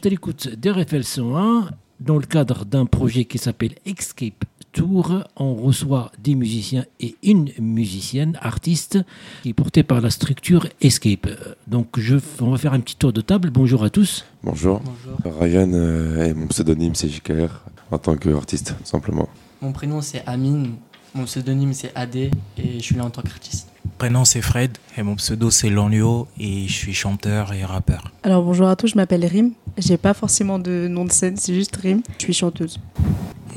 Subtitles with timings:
[0.00, 5.24] J'étais à l'écoute d'RFL 101 dans le cadre d'un projet qui s'appelle Escape Tour.
[5.36, 8.98] On reçoit des musiciens et une musicienne, artiste,
[9.42, 11.28] qui est portée par la structure Escape.
[11.66, 13.50] Donc, je, on va faire un petit tour de table.
[13.50, 14.24] Bonjour à tous.
[14.42, 14.80] Bonjour.
[15.22, 17.60] Ryan euh, est mon pseudonyme, c'est JKR,
[17.90, 19.28] en tant qu'artiste, tout simplement.
[19.60, 20.76] Mon prénom c'est Amine,
[21.14, 23.69] mon pseudonyme c'est AD et je suis là en tant qu'artiste.
[24.00, 28.10] Prénom c'est Fred et mon pseudo c'est Lanlio et je suis chanteur et rappeur.
[28.22, 29.50] Alors bonjour à tous, je m'appelle Rim.
[29.76, 32.00] J'ai pas forcément de nom de scène, c'est juste Rim.
[32.16, 32.80] Je suis chanteuse.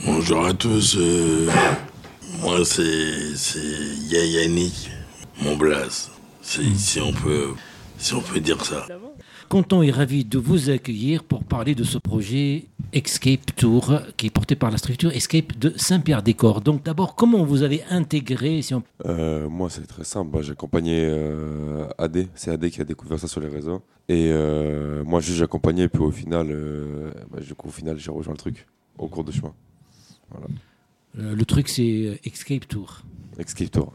[0.06, 1.50] Bonjour à tous, euh,
[2.42, 3.58] moi c'est c'est
[4.10, 4.92] Yannick,
[5.42, 6.10] mon blaze.
[6.42, 7.54] C'est si on peut
[7.98, 8.86] si on peut dire ça.
[9.54, 14.30] Content et ravi de vous accueillir pour parler de ce projet Escape Tour qui est
[14.32, 16.62] porté par la structure Escape de Saint-Pierre-des-Corps.
[16.62, 18.82] Donc, d'abord, comment vous avez intégré si on...
[19.06, 20.32] Euh, moi, c'est très simple.
[20.32, 22.30] Bah, j'ai accompagné euh, AD.
[22.34, 23.84] C'est AD qui a découvert ça sur les réseaux.
[24.10, 25.88] Et euh, moi, juste j'accompagnais.
[25.88, 28.66] Puis au final, euh, bah, du coup, au final, j'ai rejoint le truc
[28.98, 29.54] au cours de chemin.
[30.32, 30.48] Voilà.
[31.20, 33.04] Euh, le truc, c'est Escape Tour.
[33.38, 33.94] Escape Tour.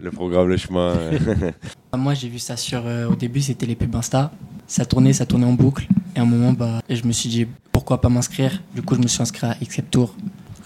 [0.00, 0.96] Le programme, le chemin.
[1.96, 2.86] Moi j'ai vu ça sur.
[2.86, 4.32] euh, au début c'était les pubs Insta.
[4.70, 5.88] Ça tournait, ça tournait en boucle.
[6.14, 8.62] Et à un moment, bah, je me suis dit pourquoi pas m'inscrire?
[8.72, 10.14] Du coup, je me suis inscrit à Escape Tour.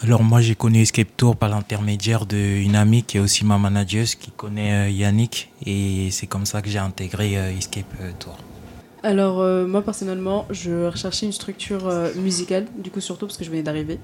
[0.02, 4.14] Alors moi j'ai connu Escape Tour par l'intermédiaire d'une amie qui est aussi ma manageuse
[4.14, 8.36] qui connaît euh, Yannick et c'est comme ça que j'ai intégré euh, Escape euh, Tour.
[9.02, 13.50] Alors euh, moi personnellement, je recherchais une structure musicale, du coup surtout parce que je
[13.50, 13.98] venais d'arriver.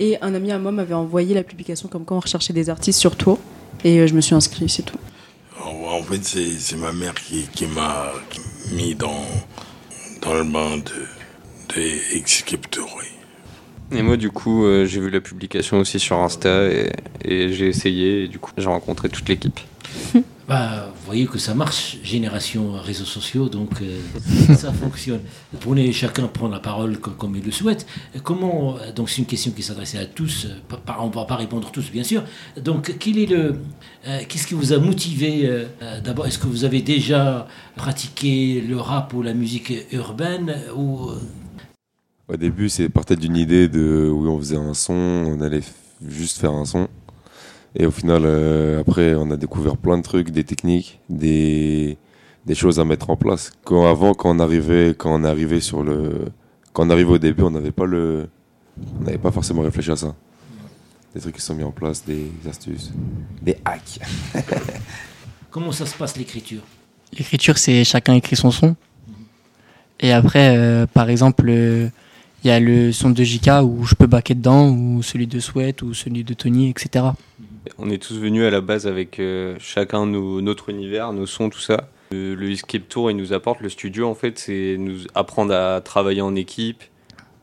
[0.00, 2.98] Et un ami à moi m'avait envoyé la publication comme quand on recherchait des artistes
[2.98, 3.38] sur Tour.
[3.84, 4.98] Et je me suis inscrit, c'est tout.
[5.62, 8.12] En, fait, c'est c'est ma mère qui, qui m'a
[8.72, 9.24] mis dans,
[10.22, 11.80] dans le bain de, de
[12.16, 13.04] Escape Tour, oui.
[13.96, 16.90] Et moi, du coup, euh, j'ai vu la publication aussi sur Insta et,
[17.24, 18.24] et j'ai essayé.
[18.24, 19.60] Et du coup, j'ai rencontré toute l'équipe.
[20.46, 23.98] Bah, vous voyez que ça marche, génération réseaux sociaux, donc euh,
[24.54, 25.20] ça fonctionne.
[25.60, 27.86] Prenez chacun prendre la parole comme, comme il le souhaite.
[28.22, 31.36] Comment, donc c'est une question qui s'adressait à tous, euh, pas- on ne va pas
[31.36, 32.24] répondre tous bien sûr.
[32.62, 33.54] Donc quel est le,
[34.06, 35.64] euh, qu'est-ce qui vous a motivé euh,
[36.02, 41.08] D'abord, est-ce que vous avez déjà pratiqué le rap ou la musique urbaine ou
[42.28, 45.62] Au début, c'est partait d'une idée de où on faisait un son, on allait
[46.06, 46.86] juste faire un son.
[47.76, 51.98] Et au final, euh, après, on a découvert plein de trucs, des techniques, des,
[52.46, 53.52] des choses à mettre en place.
[53.64, 56.26] Quand avant, quand on arrivait, quand on arrivait sur le,
[56.72, 58.28] quand on arrivait au début, on n'avait pas le,
[59.00, 60.14] on n'avait pas forcément réfléchi à ça.
[61.14, 62.92] Des trucs qui sont mis en place, des astuces,
[63.42, 64.00] des hacks.
[65.50, 66.62] comment ça se passe l'écriture?
[67.16, 68.74] L'écriture, c'est chacun écrit son son.
[70.00, 71.88] Et après, euh, par exemple, euh,
[72.42, 75.38] il y a le son de JK où je peux baquer dedans, ou celui de
[75.38, 77.06] Sweat, ou celui de Tony, etc.
[77.78, 81.50] On est tous venus à la base avec euh, chacun nos, notre univers, nos sons,
[81.50, 81.88] tout ça.
[82.12, 85.80] Euh, le Escape Tour, il nous apporte le studio, en fait, c'est nous apprendre à
[85.80, 86.82] travailler en équipe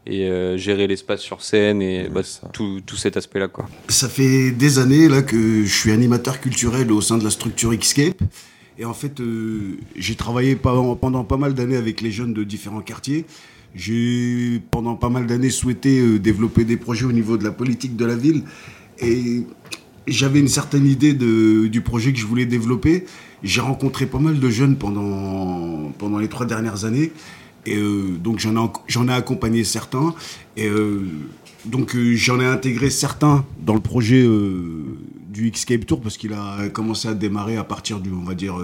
[0.07, 2.21] et euh, gérer l'espace sur scène et bah,
[2.53, 3.67] tout, tout cet aspect-là, quoi.
[3.87, 7.73] Ça fait des années là que je suis animateur culturel au sein de la structure
[7.73, 8.21] Xscape.
[8.79, 12.81] Et en fait, euh, j'ai travaillé pendant pas mal d'années avec les jeunes de différents
[12.81, 13.25] quartiers.
[13.75, 17.95] J'ai pendant pas mal d'années souhaité euh, développer des projets au niveau de la politique
[17.95, 18.43] de la ville.
[18.99, 19.43] Et
[20.07, 23.05] j'avais une certaine idée de, du projet que je voulais développer.
[23.43, 27.11] J'ai rencontré pas mal de jeunes pendant, pendant les trois dernières années.
[27.65, 30.15] Et euh, donc j'en ai, ai accompagné certains.
[30.57, 31.05] Et euh,
[31.65, 34.27] donc euh, j'en ai intégré certains dans le projet
[35.31, 38.57] du Xscape Tour parce qu'il a commencé à démarrer à partir du, on va dire,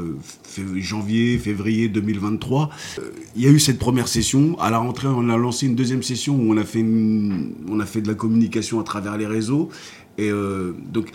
[0.75, 2.69] janvier, février 2023.
[2.99, 3.01] Euh,
[3.35, 4.59] Il y a eu cette première session.
[4.59, 6.83] À la rentrée, on a lancé une deuxième session où on a fait,
[7.69, 9.69] on a fait de la communication à travers les réseaux.
[10.17, 11.11] Et euh, donc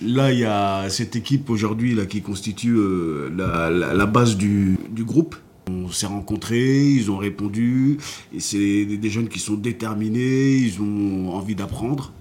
[0.00, 5.36] là, il y a cette équipe aujourd'hui qui constitue euh, la, base du, groupe.
[5.68, 7.98] On s'est rencontrés, ils ont répondu,
[8.34, 12.12] et c'est des, jeunes qui sont déterminés, ils ont envie d'apprendre,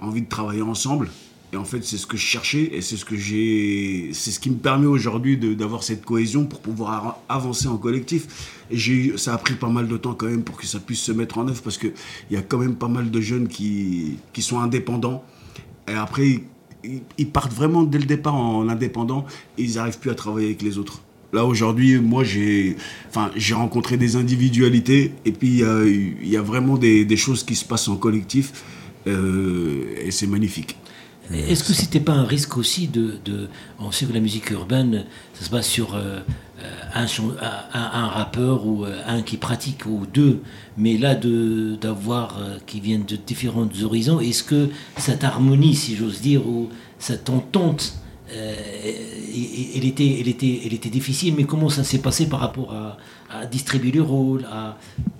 [0.00, 1.10] envie de travailler ensemble.
[1.52, 4.38] Et en fait, c'est ce que je cherchais et c'est ce que j'ai, c'est ce
[4.38, 8.52] qui me permet aujourd'hui d'avoir cette cohésion pour pouvoir avancer en collectif.
[8.70, 11.12] Et ça a pris pas mal de temps quand même pour que ça puisse se
[11.12, 11.86] mettre en œuvre parce que
[12.30, 15.24] il y a quand même pas mal de jeunes qui sont indépendants.
[15.90, 16.42] Et après,
[17.18, 19.26] ils, partent vraiment dès le départ en indépendant
[19.56, 21.02] et ils n'arrivent plus à travailler avec les autres.
[21.32, 22.76] Là aujourd'hui, moi j'ai,
[23.08, 27.16] enfin, j'ai rencontré des individualités et puis il y a, il y a vraiment des,
[27.16, 28.64] choses qui se passent en collectif
[29.06, 30.78] euh, et c'est magnifique.
[31.30, 33.48] Est-ce que c'était pas un risque aussi de, de,
[33.78, 35.04] On sait que la musique urbaine,
[35.34, 36.20] ça se base sur euh,
[36.94, 40.42] un, rappeur ou euh, un qui pratique ou deux,
[40.76, 45.96] mais là de d'avoir euh, qui viennent de différents horizons, est-ce que cette harmonie, si
[45.96, 46.68] j'ose dire, ou
[46.98, 47.94] cette entente,
[48.32, 48.54] euh,
[49.76, 52.96] elle était, elle était, elle était difficile, mais comment ça s'est passé par rapport à,
[53.46, 54.78] distribuer le rôle, à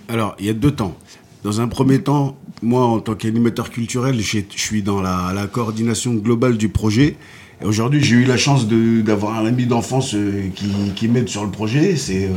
[0.09, 0.97] Alors, il y a deux temps.
[1.45, 6.57] Dans un premier temps, moi, en tant qu'animateur culturel, je suis dans la coordination globale
[6.57, 7.17] du projet.
[7.65, 10.49] Aujourd'hui, j'ai eu la chance d'avoir un ami d'enfance euh,
[10.95, 12.31] qui, m'aide sur le projet, c'est euh,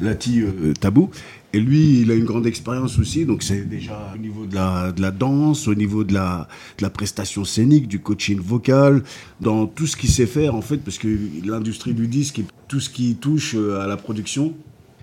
[0.00, 1.10] Lati euh, Tabou.
[1.52, 5.10] Et lui, il a une grande expérience aussi, donc c'est déjà au niveau de la,
[5.10, 6.46] danse, au niveau de la,
[6.90, 9.02] prestation scénique, du coaching vocal,
[9.40, 11.08] dans tout ce qu'il sait faire en fait, parce que
[11.44, 14.54] l'industrie du disque, et tout ce qui touche à la production,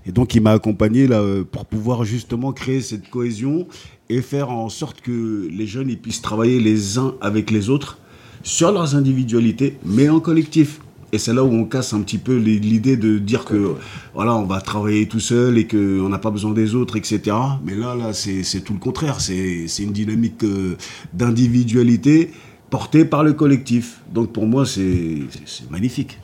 [0.06, 1.08] et donc, il m'a accompagné
[1.50, 3.68] pour pouvoir justement créer cette cohésion
[4.10, 8.00] et faire en sorte que les jeunes puissent travailler les uns avec les autres
[8.44, 10.80] sur leurs individualités, mais en collectif.
[11.14, 13.76] Et c'est là où on casse un petit peu l'idée de dire que
[14.16, 17.22] voilà, on va travailler tout seul et qu'on n'a pas besoin des autres, etc.
[17.64, 19.22] Mais là, là, c'est tout le contraire.
[19.22, 20.76] C'est c'est une dynamique euh,
[21.14, 22.32] d'individualité
[22.74, 24.00] portée par le collectif.
[24.12, 26.18] Donc pour moi, c'est c'est- c'est magnifique.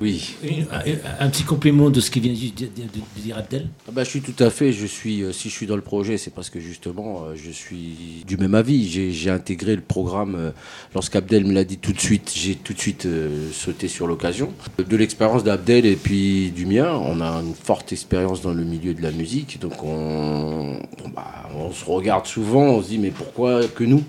[0.00, 0.34] Oui.
[0.72, 3.68] un, un petit complément de ce qui vient juste de, de- de dire Abdel.
[3.88, 5.82] Ah bah, je suis tout à fait, je suis, euh, si je suis dans le
[5.82, 8.88] projet, c'est parce que justement, euh, je suis du même avis.
[8.88, 10.50] J'ai j'ai intégré le programme, euh,
[10.94, 14.48] lorsqu'Abdel me l'a dit tout de suite, j'ai tout de suite euh, sauté sur l'occasion.
[14.78, 18.94] De l'expérience d'Abdel et puis du mien, on a une forte expérience dans le milieu
[18.94, 20.76] de la musique, donc on,
[21.14, 24.02] bah, on se regarde souvent, on se dit mais pourquoi que nous?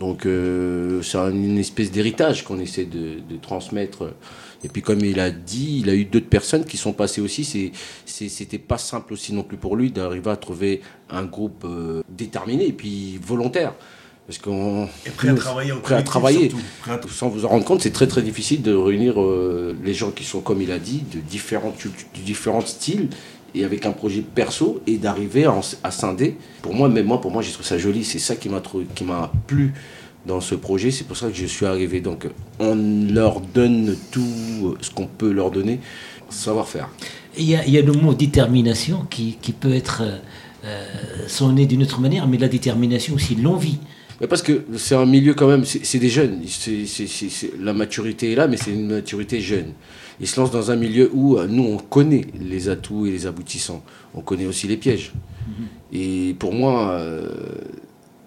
[0.00, 4.14] Donc euh, c'est un- une espèce d'héritage qu'on essaie de, de transmettre.
[4.64, 7.72] Et puis comme il a dit, il a eu d'autres personnes qui sont passées aussi.
[8.04, 10.80] C'était pas simple aussi non plus pour lui d'arriver à trouver
[11.10, 13.74] un groupe euh, déterminé et puis volontaire.
[14.26, 14.86] Parce qu'on
[15.16, 16.52] prêt à travailler prêt à travailler.
[16.82, 19.94] Prêt à- Sans vous en rendre compte, c'est très très difficile de réunir euh, les
[19.94, 23.08] gens qui sont, comme il a dit, de différents, de différents styles
[23.54, 25.46] et avec un projet perso et d'arriver
[25.82, 26.36] à, scinder.
[26.62, 28.04] Pour moi, même moi, pour moi, j'ai trouvé ça joli.
[28.04, 28.62] C'est ça qui m'a
[28.94, 29.72] qui m'a plu
[30.26, 30.90] dans ce projet.
[30.90, 32.00] C'est pour ça que je suis arrivé.
[32.00, 32.26] Donc,
[32.58, 35.80] on leur donne tout ce qu'on peut leur donner,
[36.28, 36.88] savoir-faire.
[37.36, 40.18] Il y, a, il y a le mot détermination qui, qui peut être euh,
[40.64, 40.84] euh,
[41.28, 43.78] sonné d'une autre manière, mais la détermination aussi, l'envie.
[44.20, 46.40] Mais parce que c'est un milieu quand même, c'est des jeunes.
[47.60, 49.72] La maturité est là, mais c'est une maturité jeune.
[50.20, 53.26] Ils se lancent dans un milieu où euh, nous, on connaît les atouts et les
[53.26, 53.82] aboutissants.
[54.14, 55.12] On connaît aussi les pièges.
[55.92, 57.28] Et pour moi, euh,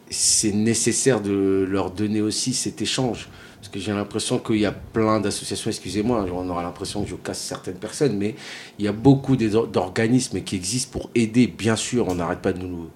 [0.09, 3.29] c'est nécessaire de leur donner aussi cet échange.
[3.59, 7.15] Parce que j'ai l'impression qu'il y a plein d'associations, excusez-moi, on aura l'impression que je
[7.15, 8.33] casse certaines personnes, mais
[8.79, 11.45] il y a beaucoup d'organismes qui existent pour aider.
[11.45, 12.89] Bien sûr, on n'arrête pas de nous,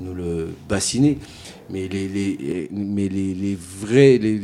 [0.00, 1.18] nous le bassiner,
[1.70, 4.38] mais les, les, mais les, les vrais, les,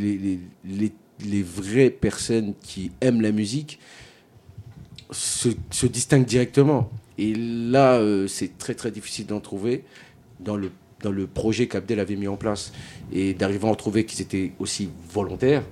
[0.64, 0.92] les,
[1.24, 3.78] les, vraies personnes qui aiment la musique
[5.10, 6.90] se, distinguent directement.
[7.18, 9.84] Et là, euh, c'est très très difficile d'en trouver
[10.40, 12.72] dans le, dans le projet qu'Abdel avait mis en place.
[13.12, 15.62] Et d'arriver à en trouver qui étaient aussi volontaires,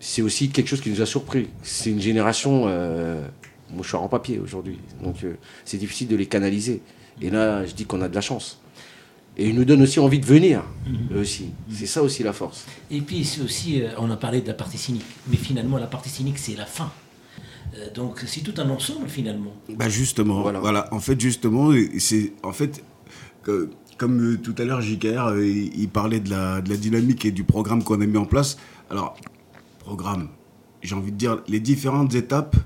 [0.00, 1.48] c'est aussi quelque chose qui nous a surpris.
[1.62, 3.26] C'est une génération, euh,
[3.82, 5.34] suis en papier aujourd'hui, donc euh,
[5.64, 6.82] c'est difficile de les canaliser.
[7.20, 8.60] Et là, je dis qu'on a de la chance.
[9.38, 10.62] Et ils nous donnent aussi envie de venir,
[11.14, 11.50] eux aussi.
[11.70, 12.64] C'est ça aussi la force.
[12.90, 15.86] Et puis c'est aussi, euh, on a parlé de la partie cynique, mais finalement la
[15.86, 16.90] partie cynique c'est la fin.
[17.76, 19.52] Euh, donc c'est tout un ensemble finalement.
[19.68, 20.60] Bah justement, Voilà.
[20.60, 20.88] voilà.
[20.92, 22.82] En fait, justement, c'est en fait
[23.42, 26.76] que- comme euh, tout à l'heure JKR, euh, il il parlait de la, de la
[26.76, 28.56] dynamique et du programme qu'on a mis en place.
[28.90, 29.16] Alors,
[29.80, 30.28] programme,
[30.82, 32.56] j'ai envie de dire les différentes étapes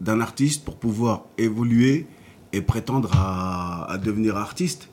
[0.00, 2.06] d'un artiste pour pouvoir évoluer
[2.54, 4.88] et prétendre à, à devenir artiste.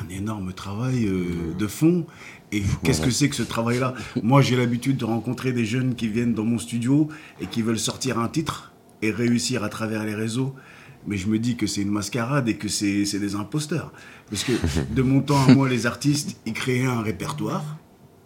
[0.00, 2.06] Un énorme travail euh, de fond.
[2.52, 3.94] Et qu'est-ce que c'est que ce travail-là?
[4.22, 7.08] Moi, j'ai l'habitude de rencontrer des jeunes qui viennent dans mon studio
[7.40, 8.72] et qui veulent sortir un titre
[9.02, 10.54] et réussir à travers les réseaux.
[11.06, 13.92] Mais je me dis que c'est une mascarade et que c'est des imposteurs.
[14.30, 14.52] Parce que
[14.94, 17.76] de mon temps à moi, les artistes, ils créaient un répertoire,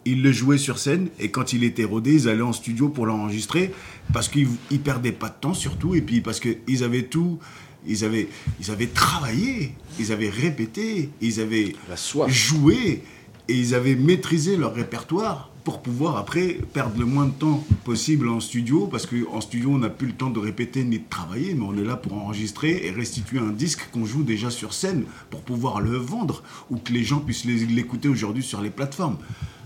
[0.04, 3.04] ils le jouaient sur scène et quand il était rodé, ils allaient en studio pour
[3.06, 3.72] l'enregistrer
[4.12, 7.38] parce qu'ils ils perdaient pas de temps surtout et puis parce qu'ils avaient tout,
[7.86, 8.28] ils avaient,
[8.60, 12.30] ils avaient travaillé, ils avaient répété, ils avaient La soif.
[12.30, 13.02] joué
[13.48, 18.28] et ils avaient maîtrisé leur répertoire pour pouvoir après perdre le moins de temps possible
[18.28, 21.54] en studio parce qu'en studio on n'a plus le temps de répéter ni de travailler
[21.54, 25.04] mais on est là pour enregistrer et restituer un disque qu'on joue déjà sur scène
[25.30, 29.18] pour pouvoir le vendre ou que les gens puissent l'écouter aujourd'hui sur les plateformes.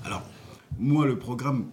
[0.05, 0.23] Alors
[0.81, 1.67] moi le programme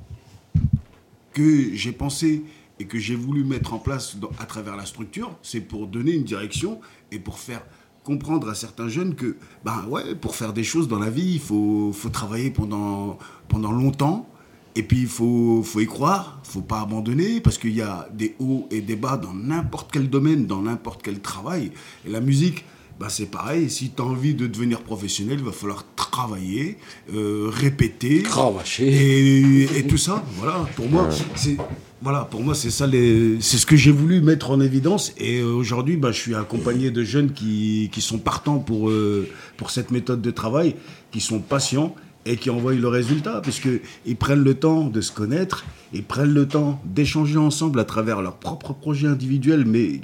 [1.33, 2.43] que j'ai pensé
[2.79, 6.23] et que j'ai voulu mettre en place à travers la structure, c'est pour donner une
[6.23, 6.79] direction
[7.11, 7.61] et pour faire
[8.03, 11.39] comprendre à certains jeunes que, ben ouais, pour faire des choses dans la vie, il
[11.39, 13.17] faut, faut travailler pendant,
[13.47, 14.27] pendant longtemps.
[14.75, 18.35] Et puis, il faut, faut y croire, faut pas abandonner, parce qu'il y a des
[18.39, 21.71] hauts et des bas dans n'importe quel domaine, dans n'importe quel travail.
[22.05, 22.63] Et la musique,
[22.99, 26.77] bah, c'est pareil, si tu as envie de devenir professionnel, il va falloir travailler,
[27.13, 28.23] euh, répéter.
[28.23, 28.87] Cravacher.
[28.87, 31.57] Et, et tout ça, voilà, pour moi, c'est.
[32.01, 35.11] Voilà, pour moi, c'est ça, les- c'est ce que j'ai voulu mettre en évidence.
[35.17, 39.27] Et euh, aujourd'hui, bah, je suis accompagné de jeunes qui, qui sont partants pour, euh,
[39.57, 40.75] pour cette méthode de travail,
[41.11, 45.65] qui sont patients et qui envoient le résultat, puisqu'ils prennent le temps de se connaître,
[45.93, 50.01] ils prennent le temps d'échanger ensemble à travers leurs propres projets individuels, mais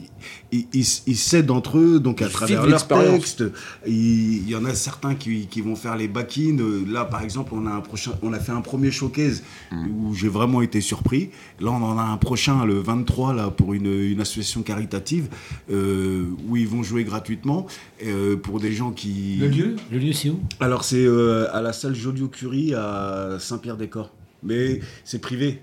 [0.52, 3.44] ils, ils, ils s'aident entre eux, donc à Ils travers leurs textes.
[3.86, 6.58] Il, il y en a certains qui, qui vont faire les back-in.
[6.60, 9.44] Euh, Là, par exemple, on a, un prochain, on a fait un premier showcase
[9.74, 11.30] où j'ai vraiment été surpris.
[11.60, 15.28] Là, on en a un prochain, le 23, là, pour une, une association caritative,
[15.72, 17.68] euh, où ils vont jouer gratuitement
[18.06, 19.38] euh, pour des gens qui...
[19.40, 19.76] Le lieu?
[19.92, 20.40] Le lieu, c'est où?
[20.60, 24.12] Alors, c'est euh, à la salle Joliot-Curie à Saint-Pierre-des-Corps.
[24.44, 25.62] Mais c'est privé.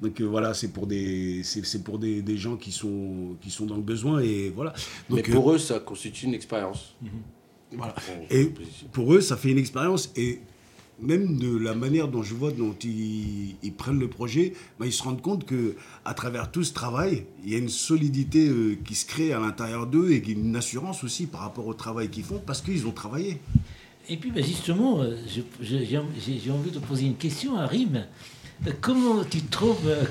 [0.00, 3.64] Donc euh, voilà, c'est pour des c'est pour des, des gens qui sont qui sont
[3.64, 4.72] dans le besoin et voilà.
[5.08, 6.94] Mais Donc, pour euh, eux, ça constitue une expérience.
[7.72, 7.94] voilà.
[7.94, 8.52] Bon, Et
[8.92, 10.10] pour eux, ça fait une expérience.
[10.16, 10.40] Et
[11.00, 14.92] même de la manière dont je vois dont ils, ils prennent le projet, bah, ils
[14.92, 15.74] se rendent compte que
[16.04, 19.38] à travers tout ce travail, il y a une solidité euh, qui se crée à
[19.38, 22.92] l'intérieur d'eux et une assurance aussi par rapport au travail qu'ils font parce qu'ils ont
[22.92, 23.38] travaillé.
[24.08, 25.16] Et puis, bah, justement, euh,
[25.60, 28.04] j'ai envie de poser une question à Rim.
[28.66, 30.04] Euh, Comment tu te trouves euh,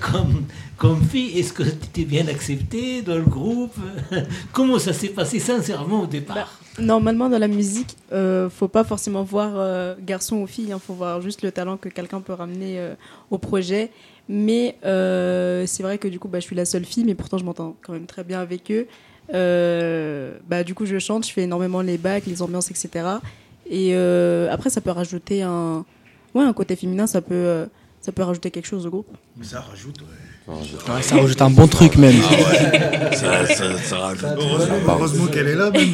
[0.78, 1.38] comme, fille?
[1.38, 3.76] Est-ce que tu t'es bien acceptée dans le groupe?
[4.52, 6.60] Comment ça s'est passé sincèrement au départ?
[6.80, 11.22] Normalement, dans la musique, euh, faut pas forcément voir garçon ou fille, il faut voir
[11.22, 12.94] juste le talent que quelqu'un peut ramener
[13.30, 13.92] au projet.
[14.28, 17.46] Mais c'est vrai que du coup, bah, je suis la seule fille, mais pourtant je
[17.46, 18.88] m'entends quand même très bien avec eux.
[19.30, 23.20] Bah, du coup, je chante, je fais énormément les bacs, les ambiances, etc.
[23.66, 25.86] Et euh, après, ça peut rajouter un,
[26.34, 27.66] ouais, un côté féminin, ça peut, euh,
[28.02, 29.08] ça peut rajouter quelque chose au groupe.
[29.42, 30.08] Ça rajoute, ouais.
[30.48, 32.16] Ouais, ça rajoute un bon truc même.
[33.14, 34.26] Ça, ça, ça rajoute.
[34.38, 35.94] Heureusement, heureusement qu'elle est là, même.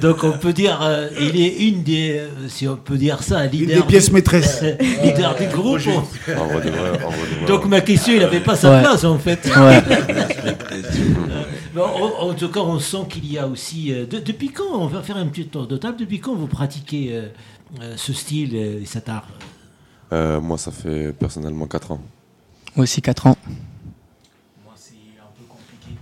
[0.00, 3.44] Donc, on peut dire, euh, il est une des, euh, si on peut dire ça,
[3.46, 4.62] Une des pièces maîtresses.
[5.04, 5.80] leader du groupe.
[6.36, 7.46] En vrai de vrai, en vrai de vrai.
[7.46, 8.80] Donc, ma question, il n'avait pas sa Ouais.
[8.82, 9.40] place, en fait.
[9.54, 9.82] Ouais.
[11.74, 13.92] Bon, en, en tout cas, on sent qu'il y a aussi.
[13.94, 15.96] euh, de- depuis quand On va faire un petit tour de table.
[15.98, 17.22] Depuis quand vous pratiquez euh,
[17.80, 19.26] euh, ce style euh, et cet art?
[20.12, 22.00] Euh, moi, ça fait personnellement 4 ans.
[22.76, 23.36] Moi aussi 4 ans.
[24.64, 25.96] Moi, c'est un peu compliqué.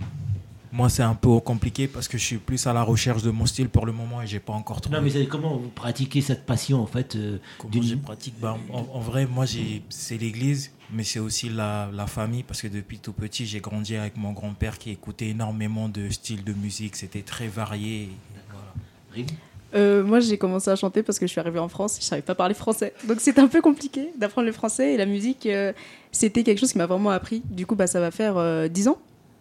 [0.71, 3.45] Moi, c'est un peu compliqué parce que je suis plus à la recherche de mon
[3.45, 4.97] style pour le moment et j'ai pas encore trouvé.
[4.97, 8.35] Non, mais comment vous pratiquez cette passion en fait euh, Comment je pratique?
[8.39, 9.45] Bah, en, en vrai, moi,
[9.89, 13.95] c'est l'église, mais c'est aussi la, la famille, parce que depuis tout petit, j'ai grandi
[13.95, 16.97] avec mon grand-père qui écoutait énormément de styles de musique.
[16.97, 18.09] C'était très varié.
[18.49, 19.25] voilà.
[19.73, 22.21] Euh, moi, j'ai commencé à chanter parce que je suis arrivée en France, je savais
[22.21, 22.93] pas parler français.
[23.07, 25.71] Donc c'était un peu compliqué d'apprendre le français et la musique, euh,
[26.11, 27.41] c'était quelque chose qui m'a vraiment appris.
[27.49, 28.99] Du coup, bah, ça va faire euh, 10 ans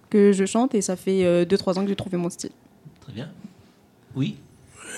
[0.09, 2.51] que je chante et ça fait 2-3 ans que j'ai trouvé mon style.
[3.01, 3.31] Très bien.
[4.15, 4.37] Oui.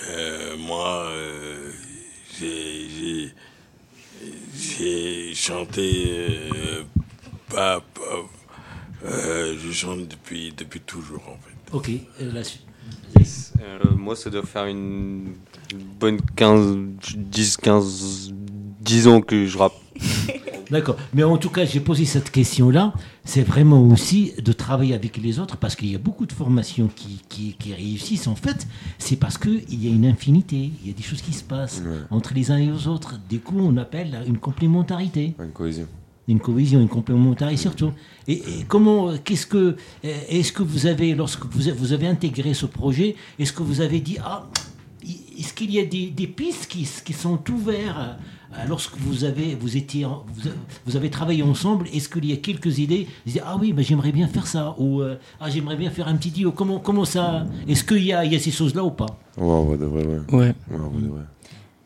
[0.09, 1.71] Euh, moi, euh,
[2.39, 3.31] j'ai-
[5.33, 6.05] chanté
[6.55, 6.83] euh,
[7.49, 11.75] pas, pas- euh, je chante depuis depuis toujours en fait.
[11.75, 11.89] Ok.
[12.21, 12.61] euh, la suite?
[13.61, 15.33] Euh, moi, ça doit faire une
[15.99, 16.77] bonne 15,
[17.17, 18.33] 10, 15,
[18.81, 19.73] 10 ans que je rappe.
[20.71, 20.95] D'accord.
[21.13, 22.93] Mais en tout cas, j'ai posé cette question-là.
[23.25, 26.89] C'est vraiment aussi de travailler avec les autres parce qu'il y a beaucoup de formations
[26.95, 28.27] qui, qui, qui réussissent.
[28.27, 28.65] En fait,
[28.97, 30.71] c'est parce qu'il y a une infinité.
[30.81, 31.97] Il y a des choses qui se passent Ouais.
[32.09, 33.15] entre les uns et les autres.
[33.29, 35.35] Du coup, on appelle une complémentarité.
[35.39, 35.87] Une cohésion.
[36.27, 37.91] Une cohésion, une complémentarité surtout.
[38.27, 39.57] Et, et comment, euh, qu'est-ce que,
[40.05, 43.63] euh, est-ce que vous avez, lorsque vous avez, vous avez intégré ce projet, est-ce que
[43.63, 44.47] vous avez dit, ah,
[45.37, 47.97] est-ce qu'il y a des, des pistes qui, qui sont ouvertes
[48.55, 52.33] euh, lorsque vous avez, vous étiez, vous, avez- vous avez travaillé ensemble, est-ce qu'il y
[52.33, 55.75] a quelques idées Vous dites, ah oui, ben j'aimerais bien faire ça, ou ah j'aimerais
[55.75, 56.51] bien faire un petit duo.
[56.51, 59.07] Comment, comment ça Est-ce qu'il y a, il y a ces choses-là ou pas?
[59.37, 60.19] Ouais, en vrai de vrai, ouais.
[60.31, 60.53] Ouais.
[60.69, 61.21] Ouais, en vrai de vrai.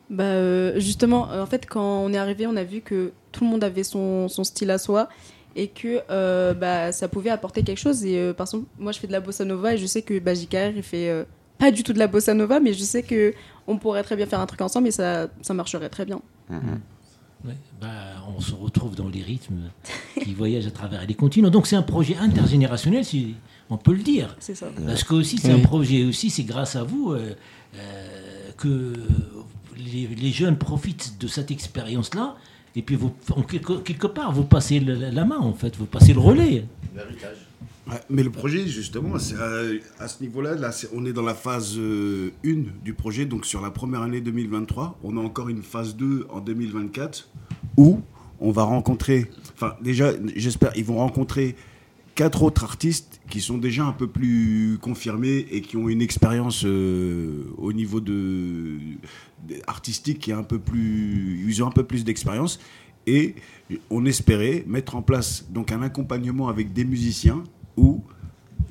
[0.09, 3.43] Bah, euh, justement, euh, en fait, quand on est arrivé, on a vu que tout
[3.43, 5.09] le monde avait son, son style à soi
[5.55, 8.05] et que euh, bah, ça pouvait apporter quelque chose.
[8.05, 10.17] Et euh, par exemple, moi, je fais de la bossa nova et je sais que
[10.19, 11.23] bah, JKR, il fait euh,
[11.57, 13.33] pas du tout de la bossa nova, mais je sais que
[13.67, 16.21] on pourrait très bien faire un truc ensemble et ça, ça marcherait très bien.
[16.49, 16.79] Mhm.
[17.45, 17.87] Ouais, bah,
[18.35, 19.69] on se retrouve dans les rythmes
[20.23, 21.49] qui voyagent à travers les continents.
[21.49, 23.35] Donc c'est un projet intergénérationnel, si
[23.69, 24.35] on peut le dire.
[24.39, 24.67] C'est ça.
[24.85, 25.59] Parce que aussi c'est Oui.
[25.59, 27.35] un projet aussi, c'est grâce à vous euh,
[27.75, 28.93] euh, que
[29.77, 32.35] les, les jeunes profitent de cette expérience-là
[32.75, 35.85] et puis vous, en quelque, quelque part, vous passez le- la main, en fait, vous
[35.85, 36.65] passez le relais.
[37.89, 41.21] Ouais, mais le projet, justement, c'est à, à ce niveau-là, là, c'est- on est dans
[41.23, 44.99] la phase 1 du projet, donc sur la première année 2023.
[45.03, 47.29] On a encore une phase 2 en 2024
[47.77, 48.01] où
[48.41, 51.55] on va rencontrer, enfin déjà, j'espère, ils vont rencontrer
[52.17, 56.65] quatre autres artistes qui sont déjà un peu plus confirmés et qui ont une expérience
[56.65, 58.79] euh, au niveau de,
[59.67, 62.59] artistique qui est un peu plus, ils ont un peu plus d'expérience
[63.05, 63.35] et
[63.91, 67.43] on espérait mettre en place donc un accompagnement avec des musiciens
[67.77, 68.03] où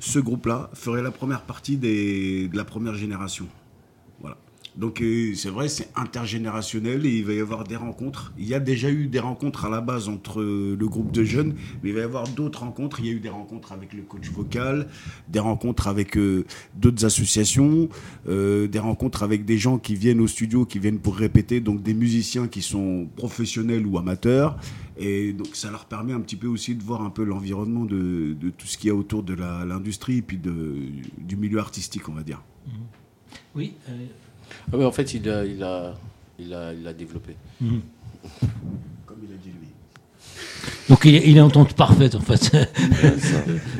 [0.01, 3.47] ce groupe-là ferait la première partie de la première génération.
[4.77, 8.31] Donc euh, c'est vrai, c'est intergénérationnel et il va y avoir des rencontres.
[8.37, 11.23] Il y a déjà eu des rencontres à la base entre euh, le groupe de
[11.23, 12.99] jeunes, mais il va y avoir d'autres rencontres.
[12.99, 14.87] Il y a eu des rencontres avec le coach vocal,
[15.29, 17.89] des rencontres avec euh, d'autres associations,
[18.27, 21.93] des rencontres avec des gens qui viennent au studio, qui viennent pour répéter, donc des
[21.93, 24.57] musiciens qui sont professionnels ou amateurs.
[24.97, 28.35] Et donc ça leur permet un petit peu aussi de voir un peu l'environnement de,
[28.57, 32.23] tout ce qu'il y a autour de l'industrie et puis du milieu artistique, on va
[32.23, 32.41] dire.
[33.55, 33.73] Oui.
[33.89, 34.05] euh,
[34.73, 35.93] Ah en fait, il a, il a,
[36.39, 37.35] il a, il a développé.
[37.61, 37.81] mhm.
[39.05, 39.67] Comme il a dit lui.
[40.89, 42.51] Donc il, est- il est en entente parfaite en fait.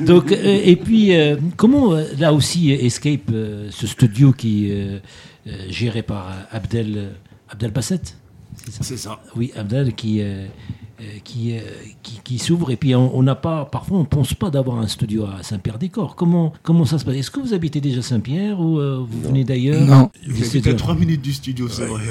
[0.04, 5.00] Donc euh, et puis euh, comment euh, là aussi Escape, euh, ce studio qui est
[5.68, 7.10] géré par Abdel
[7.50, 8.00] Abdel Basset,
[8.70, 8.96] c'est ça?
[8.96, 9.20] Ça.
[9.36, 10.20] Oui, Abdel qui
[11.24, 11.60] qui, euh,
[12.02, 12.70] qui, qui s'ouvre.
[12.70, 16.16] Et puis on n'a pas parfois on pense pas d'avoir un studio à Saint-Pierre-des-Corps.
[16.16, 17.16] Comment comment ça se passe?
[17.16, 19.86] Est-ce que vous habitez déjà Saint-Pierre ou euh, vous venez d'ailleurs?
[19.86, 20.10] Non.
[20.26, 22.02] J'habite à 3 minutes du studio, c'est vrai.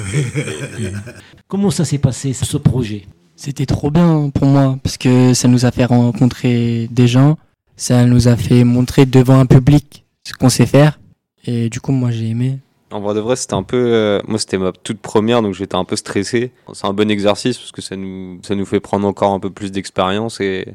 [1.48, 3.06] Comment ça s'est passé ce projet?
[3.36, 7.38] C'était trop bien pour moi parce que ça nous a fait rencontrer des gens,
[7.76, 10.98] ça nous a fait montrer devant un public ce qu'on sait faire.
[11.44, 12.58] Et du coup moi j'ai aimé.
[12.90, 13.76] En vrai de vrai, c'était un peu.
[13.76, 16.52] euh, moi, c'était ma toute première, donc j'étais un peu stressé.
[16.72, 19.50] C'est un bon exercice parce que ça nous, ça nous fait prendre encore un peu
[19.50, 20.68] plus d'expérience et,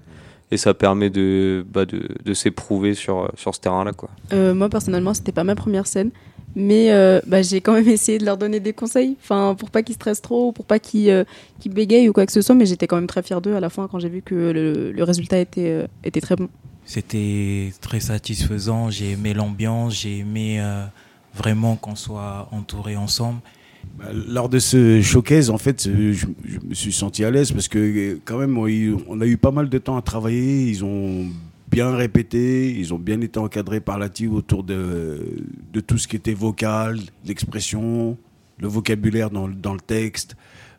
[0.51, 3.94] et ça permet de, bah, de, de s'éprouver sur, sur ce terrain-là.
[3.94, 4.09] quoi.
[4.31, 6.11] Euh, moi personnellement, c'était pas ma première scène,
[6.55, 9.81] mais euh, bah, j'ai quand même essayé de leur donner des conseils, enfin pour pas
[9.81, 11.24] qu'ils stressent trop, pour pas qu'ils euh,
[11.59, 12.53] qu'ils bégayent ou quoi que ce soit.
[12.53, 14.92] Mais j'étais quand même très fière d'eux à la fin quand j'ai vu que le,
[14.92, 16.48] le résultat était euh, était très bon.
[16.85, 18.92] C'était très satisfaisant.
[18.92, 20.00] J'ai aimé l'ambiance.
[20.01, 20.83] J'ai aimé euh,
[21.35, 23.39] vraiment qu'on soit entourés ensemble.
[23.98, 26.25] Bah, Lors de ce showcase, en fait, euh, je,
[26.67, 29.69] me suis senti à l'aise parce que euh, quand même, on a eu pas mal
[29.69, 30.67] de temps à travailler.
[30.67, 31.27] Ils ont
[31.69, 35.19] bien répété, ils ont bien été encadrés par la team autour de,
[35.85, 38.17] tout ce qui était vocal, l'expression,
[38.59, 40.35] le vocabulaire dans le texte,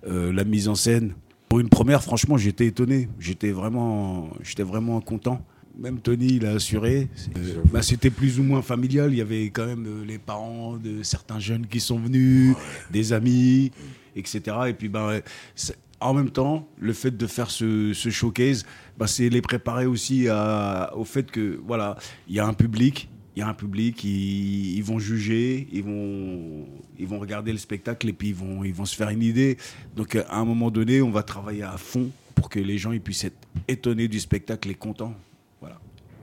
[0.06, 1.14] euh, la mise en scène.
[1.48, 3.08] Pour une première, franchement, j'étais étonné.
[3.18, 5.40] J'étais vraiment, j'étais vraiment content.
[5.78, 7.08] Même Tony, il a assuré.
[7.37, 9.12] Euh, bah, C'était plus ou moins familial.
[9.12, 12.54] Il y avait quand même euh, les parents de certains jeunes qui sont venus,
[12.92, 13.72] des amis,
[14.14, 14.40] etc.
[14.68, 15.20] Et puis, ben,
[15.54, 18.64] c'est- en même temps, le fait de faire ce, ce showcase,
[18.98, 21.96] bah, c'est les préparer aussi à- au fait que, voilà,
[22.28, 23.08] il y a un public.
[23.37, 26.66] Il y a un public, ils, ils vont juger, ils vont,
[27.00, 29.56] ils vont regarder le spectacle et puis ils vont, ils vont se faire une idée.
[29.96, 33.00] Donc à un moment donné, on va travailler à fond pour que les gens ils
[33.00, 35.14] puissent être étonnés du spectacle et contents.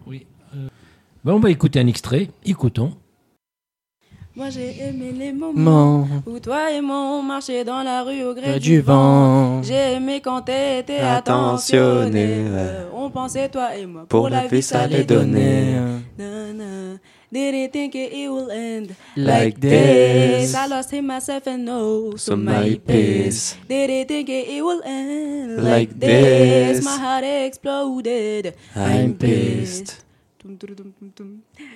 [0.08, 0.26] Oui.
[0.56, 0.68] euh,
[1.24, 2.30] ben, on va écouter un extrait.
[2.46, 2.94] Écoutons.
[4.34, 8.24] Moi j'ai aimé les moments Moment où toi et moi on marchait dans la rue
[8.24, 9.58] au gré du, du vent.
[9.58, 9.64] vent.
[9.64, 12.28] J'ai aimé quand t'étais Attentionné.
[12.48, 15.76] Euh, On pensait toi et moi Pour la vie, ça allait donner.
[16.18, 16.64] Na, na.
[17.32, 20.54] Didn't think it it will end Like this.
[20.54, 23.56] I lost him myself and no, so my pace.
[23.68, 26.78] Didn't think it it will end Like like this.
[26.78, 26.86] this.
[26.86, 28.56] My heart exploded.
[28.76, 30.04] I'm pissed.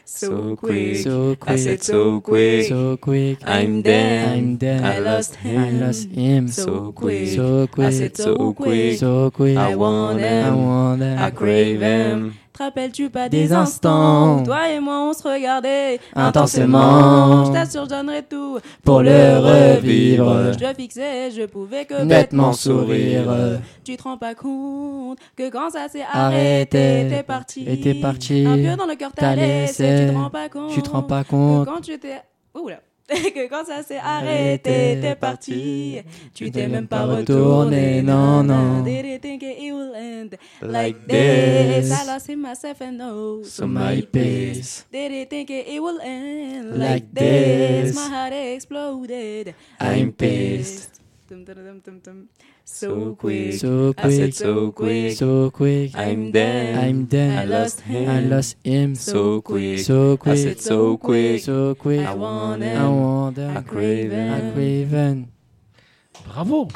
[0.03, 0.57] So quick.
[0.57, 0.97] quick.
[0.97, 2.67] So I said so quick.
[2.67, 3.39] so quick.
[3.45, 4.37] I'm dead.
[4.37, 4.83] I'm dead.
[4.83, 5.57] I lost him.
[5.61, 6.47] I lost him.
[6.49, 7.29] So quick.
[7.29, 8.55] So I said So quick.
[8.55, 8.99] quick.
[8.99, 9.57] so quick.
[9.57, 10.65] I want I them.
[10.65, 11.31] want I them.
[11.31, 12.39] crave them.
[12.55, 17.43] Te rappelles-tu pas des, instants où Toi et moi on se regardait Intensément.
[17.43, 20.53] Je t'assure, je donnerais tout Pour le revivre.
[20.53, 23.59] Je te fixais, je pouvais que Nettement bêtement sourire.
[23.83, 27.07] Tu te rends pas compte que quand ça s'est Arrêté.
[27.09, 27.65] t'es parti.
[27.67, 28.45] Et t'es parti.
[28.47, 30.05] Un peu dans le cœur T'as laissé.
[30.07, 30.71] Tu te rends pas compte.
[30.71, 32.21] Tu te rends pas que quand tu t'es.
[32.53, 32.79] Oula.
[33.07, 35.99] que quand ça s'est arrêté, t'es parti.
[36.33, 38.81] Tu t'es même pas retourné, non, non.
[38.81, 40.37] Didn't think it will end?
[40.61, 41.91] Like this.
[41.91, 43.43] I lost him myself and no.
[43.43, 44.85] So my pace.
[44.91, 46.79] Didn't think it will end?
[46.79, 47.93] Like this.
[47.93, 49.53] My heart exploded.
[49.79, 51.04] I'm pissed.
[52.65, 55.95] So, quick, so quick, so quick, so quick.
[55.95, 57.39] I'm dead, I'm dead.
[57.39, 58.93] I lost him, I lost him.
[58.95, 62.05] So quick, so quick, so quick, so quick.
[62.05, 63.57] I want him, I want him.
[63.57, 65.25] I.
[66.27, 66.67] Bravo.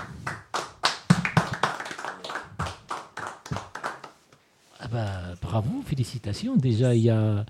[4.79, 6.55] Ah bah bravo, félicitations.
[6.57, 7.45] Déjà il y a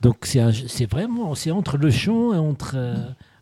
[0.00, 2.96] donc c'est vraiment c'est entre le chant et entre euh,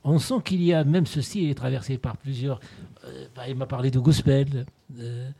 [0.04, 2.60] on sent qu'il y a même ceci est traversé par plusieurs
[3.08, 4.66] euh, bah, il m'a parlé de gospel.
[5.00, 5.30] euh,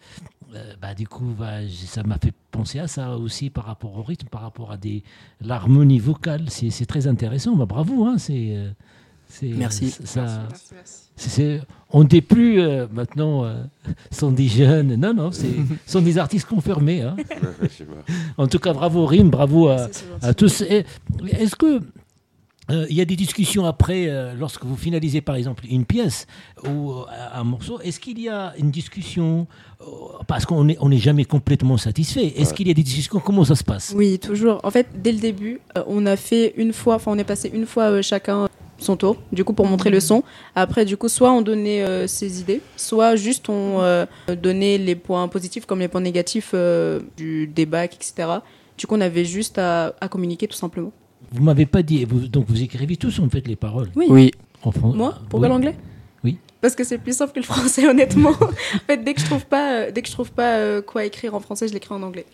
[0.80, 4.28] bah, du coup, bah, ça m'a fait penser à ça aussi par rapport au rythme,
[4.28, 5.02] par rapport à des
[5.40, 6.44] l'harmonie vocale.
[6.48, 7.54] C'est c'est très intéressant.
[7.56, 8.04] Bah, bravo.
[8.06, 8.56] Hein, c'est.
[9.28, 9.90] c'est- Merci.
[9.90, 10.48] Ça,
[11.16, 13.62] c'est- c'est- on n'est plus euh, maintenant, euh,
[14.10, 14.94] sont des jeunes.
[14.96, 15.54] Non, non, c'est
[15.86, 17.02] sont des artistes confirmés.
[17.02, 17.16] hein.
[18.38, 19.88] En tout cas, bravo Rim, bravo à,
[20.22, 20.62] à tous.
[20.62, 20.84] Et
[21.30, 21.80] Est-ce que
[22.70, 26.26] euh, il y a des discussions après, euh, lorsque vous finalisez par exemple une pièce
[26.66, 29.46] ou euh, un morceau, est-ce qu'il y a une discussion
[30.26, 32.26] Parce qu'on n'est on n'est jamais complètement satisfait.
[32.36, 32.56] Est-ce Ouais.
[32.56, 33.92] qu'il y a des discussions Comment ça se passe?
[33.96, 34.60] Oui, toujours.
[34.64, 37.50] En fait, dès le début, euh, on a fait une fois, enfin, on est passé
[37.52, 38.48] une fois euh, chacun
[38.80, 40.22] son tour, du coup, pour montrer le son.
[40.54, 44.06] Après, du coup, soit on donnait euh, ses idées, soit juste on euh,
[44.40, 48.12] donnait les points positifs comme les points négatifs euh, du débat, etc.
[48.76, 50.92] Du coup, on avait juste à, à communiquer tout simplement.
[51.32, 52.04] Vous m'avez pas dit.
[52.04, 53.90] vous- donc vous écrivez tous en fait les paroles.
[53.96, 54.06] Oui.
[54.08, 54.30] Oui,
[54.64, 55.48] En fran- Moi, pour Oui.
[55.48, 55.76] l'anglais
[56.24, 56.38] Oui.
[56.60, 58.30] Parce que c'est plus simple que le français, honnêtement.
[58.30, 61.04] en fait, dès que je trouve pas, euh, dès que je trouve pas euh, quoi
[61.04, 62.26] écrire en français, je l'écris en anglais.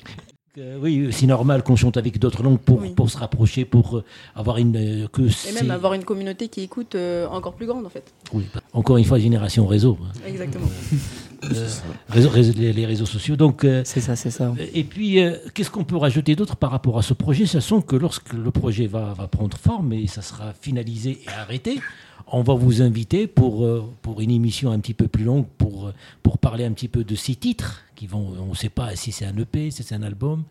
[0.56, 2.90] Euh, oui, c'est normal qu'on chante avec d'autres langues pour, Oui.
[2.94, 4.04] pour se rapprocher, pour euh,
[4.36, 7.84] avoir une euh, que Et même avoir une communauté qui écoute euh, encore plus grande,
[7.84, 8.04] en fait.
[8.32, 10.12] oui, encore une fois génération réseau, hein.
[10.26, 10.68] Exactement.
[11.52, 13.36] Euh, les, les réseaux sociaux.
[13.36, 14.52] Donc euh, c'est ça, c'est ça.
[14.72, 17.46] Et puis, euh, qu'est-ce qu'on peut rajouter d'autre par rapport à ce projet?
[17.46, 21.80] Sachant que lorsque le projet va, va prendre forme et ça sera finalisé et arrêté,
[22.28, 25.88] on va vous inviter pour, euh, pour une émission un petit peu plus longue pour,
[25.88, 28.96] euh, pour parler un petit peu de ces titres qui vont, on ne sait pas
[28.96, 30.44] si c'est un EP, si c'est un album.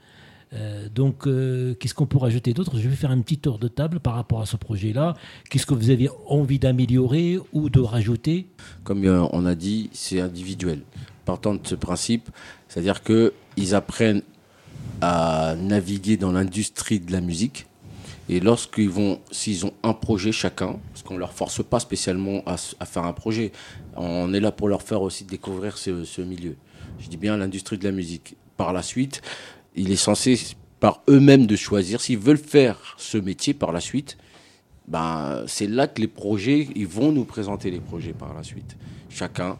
[0.53, 2.77] Euh, donc, euh, qu'est-ce qu'on peut rajouter d'autre?
[2.77, 5.15] Je vais faire un petit tour de table par rapport à ce projet-là.
[5.49, 8.47] Qu'est-ce que vous avez envie d'améliorer ou de rajouter?
[8.83, 10.81] Comme euh, on a dit, c'est individuel.
[11.25, 12.29] Partant de ce principe,
[12.67, 14.21] c'est-à-dire qu'ils apprennent
[15.01, 17.67] à naviguer dans l'industrie de la musique.
[18.29, 22.41] Et lorsqu'ils vont, s'ils ont un projet chacun, parce qu'on ne leur force pas spécialement
[22.45, 23.51] à, faire un projet,
[23.95, 26.55] on est là pour leur faire aussi découvrir ce milieu.
[26.99, 28.35] Je dis bien l'industrie de la musique.
[28.55, 29.21] Par la suite,
[29.75, 30.39] il est censé,
[30.79, 34.17] par eux-mêmes, de choisir s'ils veulent faire ce métier par la suite.
[34.87, 38.75] Ben, c'est là que les projets, ils vont nous présenter les projets par la suite.
[39.09, 39.57] Chacun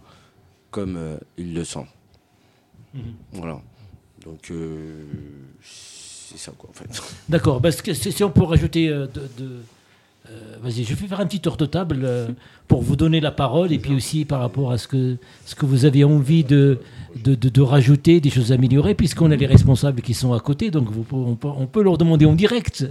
[0.72, 1.86] comme euh, il le sent.
[3.32, 3.62] Voilà.
[4.26, 5.04] Donc, euh,
[5.64, 7.02] c'est ça, quoi, en fait.
[7.30, 7.62] D'accord.
[7.62, 9.22] Que si si on peut rajouter euh, de.
[9.38, 9.62] de-
[10.30, 12.28] euh, Vas-y, je vais faire un petit tour de table euh,
[12.68, 15.66] pour vous donner la parole et puis aussi par rapport à ce que, ce que
[15.66, 16.80] vous avez envie de,
[17.24, 20.40] de, de- de rajouter, des choses à améliorer, puisqu'on a les responsables qui sont à
[20.40, 22.84] côté, donc vous- on, peut, on peut leur demander en direct.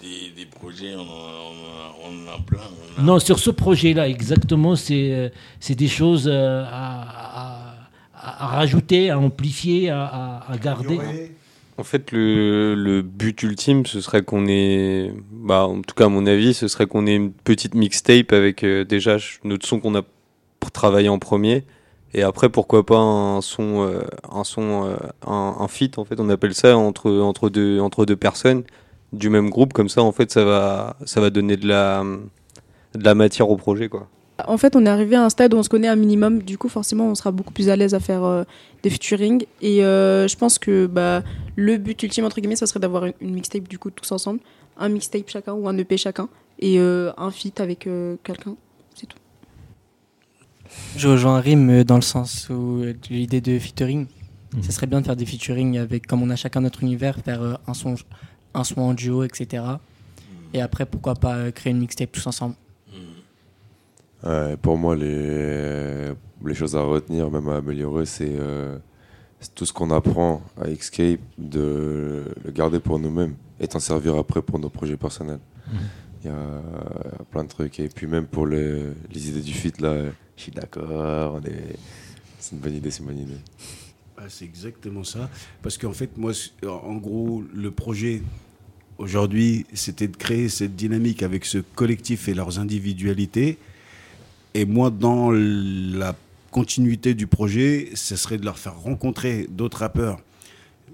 [0.00, 2.60] Des, des projets, on en, a, on en a- on en a plein.
[2.96, 5.28] on a- Non, sur ce projet-là, exactement, c'est euh,
[5.60, 7.76] c'est des choses à, à-
[8.58, 10.98] rajouter, à amplifier, à, à- à garder.
[11.78, 16.26] En fait, le, but ultime, ce serait qu'on ait, bah, en tout cas à mon
[16.26, 20.02] avis, ce serait qu'on ait une petite mixtape avec euh, déjà notre son qu'on a
[20.58, 21.64] pour travailler en premier,
[22.14, 26.30] et après pourquoi pas un son, euh, un son, euh, un, un en fait, on
[26.30, 28.64] appelle ça entre entre deux entre deux personnes
[29.12, 32.04] du même groupe, comme ça en fait ça va ça va donner de la
[32.94, 34.08] de la matière au projet quoi.
[34.46, 36.42] En fait, on est arrivé à un stade où on se connaît un minimum.
[36.42, 38.44] Du coup, forcément, on sera beaucoup plus à l'aise à faire euh,
[38.82, 39.46] des featuring.
[39.62, 41.22] Et euh, je pense que bah,
[41.56, 44.40] le but ultime, entre guillemets, ça serait d'avoir une, une mixtape, du coup, tous ensemble.
[44.78, 46.28] Un mixtape chacun ou un EP chacun.
[46.58, 48.56] Et euh, un feat avec euh, quelqu'un.
[48.94, 49.18] C'est tout.
[50.96, 54.06] Je rejoins Rim dans le sens où de l'idée de featuring.
[54.54, 54.62] Mhm.
[54.62, 57.42] Ça serait bien de faire des featuring avec, comme on a chacun notre univers, faire
[57.42, 57.94] euh, un son,
[58.54, 59.64] un son en duo, etc.
[60.54, 62.54] Et après, pourquoi pas créer une mixtape tous ensemble.
[64.24, 66.12] Ouais, pour moi, les,
[66.44, 68.78] les choses à retenir, même à améliorer, c'est euh,
[69.40, 74.16] c'est tout ce qu'on apprend à Escape, de le garder pour nous-mêmes et t'en servir
[74.16, 75.40] après pour nos projets personnels.
[75.70, 75.78] Mhm.
[76.24, 76.62] Il y a
[77.30, 77.78] plein de trucs.
[77.78, 81.38] Et puis même pour les, les idées du fit, là, je suis d'accord.
[81.46, 81.76] est-
[82.40, 83.40] C'est une bonne idée, c'est une bonne idée.
[84.16, 85.28] Ah, c'est exactement ça.
[85.62, 86.32] Parce qu'en fait, moi,
[86.66, 88.22] en gros, le projet
[88.98, 93.58] aujourd'hui, c'était de créer cette dynamique avec ce collectif et leurs individualités.
[94.56, 96.16] Et moi, dans la
[96.50, 100.18] continuité du projet, ce serait de leur faire rencontrer d'autres rappeurs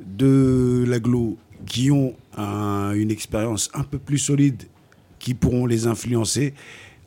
[0.05, 4.65] de l'aglo qui ont un- une expérience un peu plus solide,
[5.21, 6.55] qui pourront les influencer.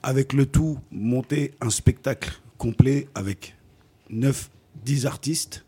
[0.02, 3.58] Avec le tout, monter un spectacle complet avec
[4.10, 4.50] 9,
[4.86, 5.66] 10 artistes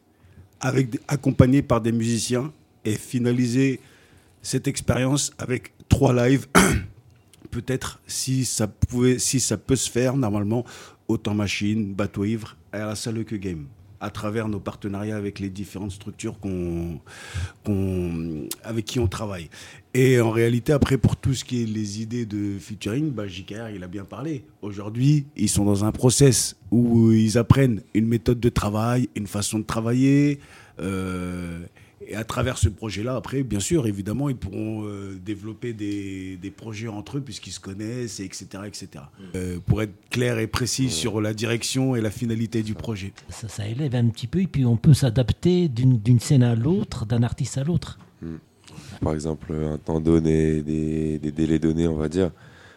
[0.62, 2.54] avec, des- accompagné par des musiciens
[2.86, 3.82] et finaliser
[4.42, 6.48] cette expérience avec trois lives.
[7.52, 10.66] Peut-être si ça pouvait, si ça peut se faire normalement,
[11.08, 13.68] autant machine, bateau ivre à la salle que game.
[14.00, 17.00] à travers nos partenariats avec les différentes structures qu'on,
[17.64, 19.50] qu'on, avec qui on travaille.
[19.94, 23.70] Et en réalité, après, pour tout ce qui est les idées de featuring, bah, JKR,
[23.74, 24.44] il a bien parlé.
[24.62, 29.60] Aujourd'hui, ils sont dans un process où ils apprennent une méthode de travail, une façon
[29.60, 30.40] de travailler.
[30.80, 31.60] euh,
[32.06, 36.52] et à travers ce projet-là, après, bien sûr, évidemment, ils pourront euh, développer des, des
[36.52, 38.48] projets entre eux puisqu'ils se connaissent, et etc.
[38.66, 39.06] etc.
[39.36, 43.14] Euh, pour être clair et précis sur la direction et la finalité du projet.
[43.30, 46.56] Ça, ça élève un petit peu et puis on peut s'adapter d'une d'une scène à
[46.56, 47.98] l'autre, d'un artiste à l'autre.
[49.02, 52.32] Par exemple, un temps donné, des, des délais donnés, on va dire.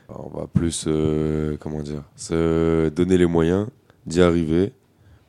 [0.09, 3.69] On va plus, euh, comment dire, se donner les moyens
[4.07, 4.73] d'y arriver.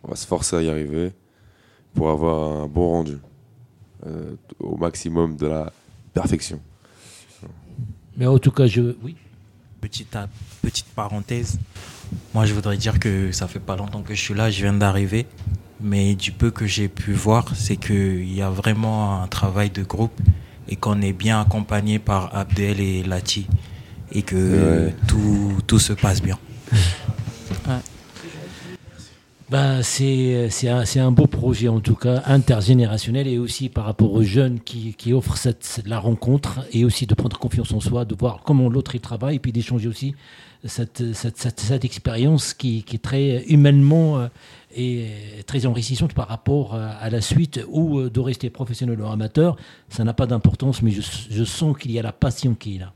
[0.04, 1.12] On va se forcer à y arriver
[1.94, 3.18] pour avoir un bon rendu.
[4.06, 5.72] Euh, au maximum de la
[6.14, 6.60] perfection.
[8.18, 8.96] Mais en tout cas, je.
[9.04, 9.16] Oui.
[9.80, 10.30] Petite, à-
[10.62, 11.58] petite parenthèse,
[12.36, 14.74] moi je voudrais dire que ça fait pas longtemps que je suis là, je viens
[14.74, 15.26] d'arriver,
[15.80, 19.82] mais du peu que j'ai pu voir, c'est qu'il y a vraiment un travail de
[19.82, 20.14] groupe
[20.70, 23.48] et qu'on est bien accompagné par Abdel et Lati
[24.12, 24.96] et que Ouais.
[25.08, 26.38] tout, tout se passe bien.
[29.52, 33.84] Ben, c'est c'est un, c'est un beau projet, en tout cas, intergénérationnel et aussi par
[33.84, 37.82] rapport aux jeunes qui, qui offrent cette, la rencontre et aussi de prendre confiance en
[37.82, 40.16] soi, de voir comment l'autre il travaille et puis d'échanger aussi
[40.64, 44.28] cette, cette, cette, cette expérience qui, qui est très humainement euh,
[44.74, 45.10] et
[45.48, 49.58] très enrichissante par rapport euh, à la suite ou euh, de rester professionnel ou amateur.
[49.90, 52.80] Ça n'a pas d'importance, mais je, je sens qu'il y a la passion qui est
[52.80, 52.94] là.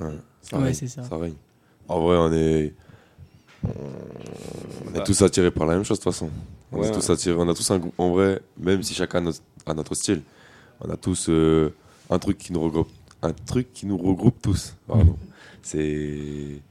[0.00, 1.02] Ouais, ça Ouais, règne, c'est ça.
[1.10, 1.34] règne.
[1.86, 2.72] En vrai, on est,
[3.64, 6.30] on, est tous attirés par la même chose de toute façon.
[6.72, 7.36] On Ouais, est tous attirés.
[7.38, 10.22] On a tous un, grou- en vrai, même si chacun a notre, a notre style,
[10.80, 11.72] on a tous euh,
[12.08, 12.88] un truc qui nous regroupe,
[13.22, 14.74] un truc qui nous regroupe tous.
[14.86, 15.16] Pardon.
[15.62, 16.62] C'est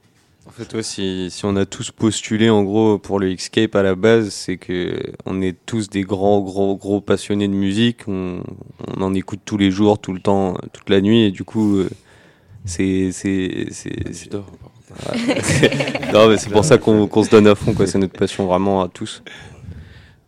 [0.47, 3.84] En fait, ouais, si, si on a tous postulé en gros pour le Xscape à
[3.84, 8.08] la base, c'est que on est tous des grands, gros, gros passionnés de musique.
[8.08, 8.41] On,
[8.88, 11.78] on en écoute tous les jours, tout le temps, toute la nuit, et du coup,
[11.78, 11.89] euh,
[12.65, 14.43] c'est, c'est, c'est, Ouais.
[16.13, 17.88] non, mais c'est pour ça qu'on, se donne à fond, quoi.
[17.88, 19.21] C'est notre passion vraiment à tous.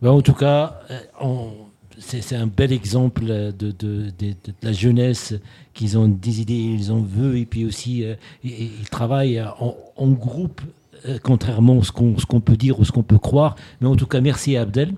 [0.00, 1.50] Ben, en tout cas, euh, on-
[1.98, 5.34] c'est un bel exemple de, de- de- de- de la jeunesse
[5.74, 9.76] qu'ils ont des idées, ils en veulent, et puis aussi euh, ils, ils travaillent en,
[9.96, 10.60] en groupe,
[11.08, 13.54] euh, contrairement à ce qu'on peut dire ou ce qu'on peut croire.
[13.80, 14.94] Mais en tout cas, merci à Abdel,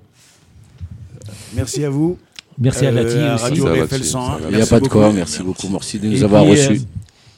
[1.55, 2.18] Merci à vous.
[2.59, 3.44] merci à Euh, Lati à aussi.
[3.44, 4.27] Radio Ça va, RFL tu- 101.
[4.27, 4.50] ça va.
[4.50, 6.83] Il n'y a pas de quoi, merci beaucoup, merci de nous Et avoir reçus.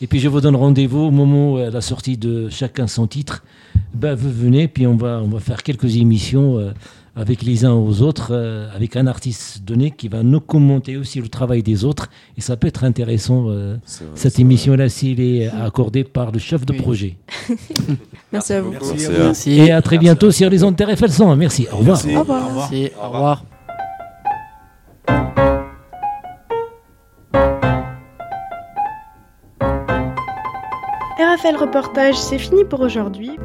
[0.00, 3.06] Et puis je vous donne rendez-vous au moment où, à la sortie de chacun son
[3.06, 3.42] titre.
[3.94, 6.72] Ben, vous venez, puis on va, on va faire quelques émissions euh,
[7.14, 11.18] avec les uns aux autres, euh, avec un artiste donné qui va nous commenter aussi
[11.20, 12.08] le travail des autres.
[12.36, 16.66] Et ça peut être intéressant, euh, vrai, cette émission-là, s'il est accordé par le chef
[16.66, 16.78] de Oui.
[16.78, 17.16] projet.
[18.32, 18.72] Merci à vous.
[18.72, 19.52] Merci Merci.
[19.52, 21.36] Et à très bientôt sur les ondes RFL 100.
[21.36, 21.66] Merci.
[21.72, 21.96] Au revoir.
[22.04, 22.16] Merci.
[22.16, 22.52] Au revoir.
[22.54, 22.90] Merci.
[23.02, 23.55] Au revoir.
[31.36, 33.38] RFL Reportage, c'est fini pour aujourd'hui.